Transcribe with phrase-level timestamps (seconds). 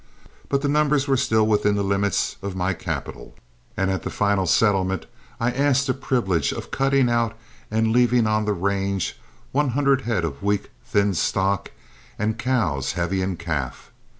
[0.49, 3.35] But the numbers were still within the limits of my capital,
[3.77, 5.05] and at the final settlement
[5.39, 7.37] I asked the privilege of cutting out
[7.69, 9.19] and leaving on the range
[9.51, 11.69] one hundred head of weak, thin stock
[12.17, 13.91] and cows heavy in calf.